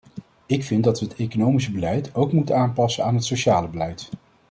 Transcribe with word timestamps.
Ik 0.45 0.63
vind 0.63 0.83
dat 0.83 0.99
we 0.99 1.05
het 1.05 1.15
economisch 1.15 1.71
beleid 1.71 2.15
ook 2.15 2.31
moeten 2.33 2.55
aanpassen 2.55 3.03
aan 3.05 3.15
het 3.15 3.25
sociale 3.25 3.67
beleid. 3.67 4.09